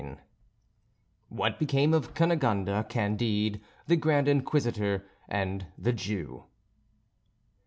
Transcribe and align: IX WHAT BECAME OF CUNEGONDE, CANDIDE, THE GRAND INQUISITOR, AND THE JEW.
IX 0.01 0.19
WHAT 1.29 1.59
BECAME 1.59 1.93
OF 1.93 2.15
CUNEGONDE, 2.15 2.85
CANDIDE, 2.89 3.61
THE 3.85 3.95
GRAND 3.95 4.27
INQUISITOR, 4.27 5.05
AND 5.29 5.67
THE 5.77 5.93
JEW. 5.93 6.45